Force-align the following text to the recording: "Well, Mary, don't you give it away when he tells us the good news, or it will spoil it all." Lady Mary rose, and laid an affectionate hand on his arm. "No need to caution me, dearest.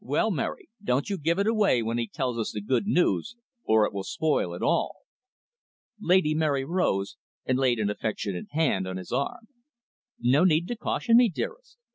"Well, 0.03 0.31
Mary, 0.31 0.67
don't 0.83 1.11
you 1.11 1.19
give 1.19 1.37
it 1.37 1.45
away 1.45 1.83
when 1.83 1.99
he 1.99 2.07
tells 2.07 2.39
us 2.39 2.51
the 2.53 2.59
good 2.59 2.87
news, 2.87 3.35
or 3.63 3.85
it 3.85 3.93
will 3.93 4.03
spoil 4.03 4.55
it 4.55 4.63
all." 4.63 4.95
Lady 5.99 6.33
Mary 6.33 6.65
rose, 6.65 7.17
and 7.45 7.59
laid 7.59 7.77
an 7.77 7.91
affectionate 7.91 8.47
hand 8.49 8.87
on 8.87 8.97
his 8.97 9.11
arm. 9.11 9.47
"No 10.19 10.43
need 10.43 10.67
to 10.69 10.75
caution 10.75 11.17
me, 11.17 11.29
dearest. 11.29 11.77